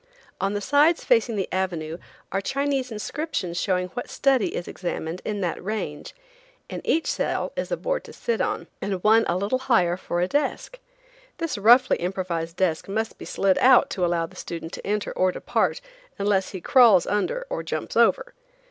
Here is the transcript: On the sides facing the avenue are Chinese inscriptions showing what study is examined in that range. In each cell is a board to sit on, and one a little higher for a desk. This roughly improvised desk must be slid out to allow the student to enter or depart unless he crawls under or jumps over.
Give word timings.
On 0.39 0.55
the 0.55 0.61
sides 0.61 1.03
facing 1.05 1.35
the 1.35 1.47
avenue 1.51 1.99
are 2.31 2.41
Chinese 2.41 2.91
inscriptions 2.91 3.61
showing 3.61 3.89
what 3.89 4.09
study 4.09 4.55
is 4.55 4.67
examined 4.67 5.21
in 5.23 5.41
that 5.41 5.63
range. 5.63 6.15
In 6.69 6.81
each 6.83 7.05
cell 7.05 7.51
is 7.55 7.71
a 7.71 7.77
board 7.77 8.03
to 8.05 8.13
sit 8.13 8.41
on, 8.41 8.65
and 8.81 9.03
one 9.03 9.25
a 9.27 9.37
little 9.37 9.59
higher 9.59 9.97
for 9.97 10.19
a 10.19 10.27
desk. 10.27 10.79
This 11.37 11.55
roughly 11.55 11.97
improvised 11.97 12.55
desk 12.57 12.87
must 12.89 13.19
be 13.19 13.25
slid 13.25 13.59
out 13.59 13.91
to 13.91 14.03
allow 14.03 14.25
the 14.25 14.35
student 14.35 14.73
to 14.73 14.87
enter 14.87 15.11
or 15.11 15.31
depart 15.31 15.81
unless 16.17 16.49
he 16.49 16.61
crawls 16.61 17.05
under 17.05 17.45
or 17.51 17.61
jumps 17.61 17.95
over. 17.95 18.33